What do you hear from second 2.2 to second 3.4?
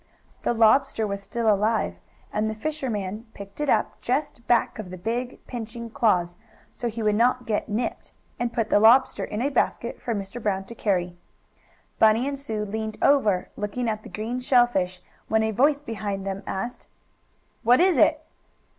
and the fisherman